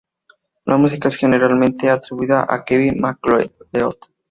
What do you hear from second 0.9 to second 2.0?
es generalmente